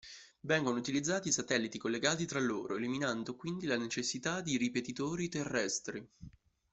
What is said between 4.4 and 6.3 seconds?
di ripetitori terrestri.